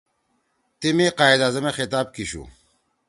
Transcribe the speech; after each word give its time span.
ی 0.03 0.03
تیمی 0.79 1.07
قائداعظم 1.19 1.65
ئے 1.67 1.71
خطاب 1.77 2.05
کیِشُو 2.13 2.43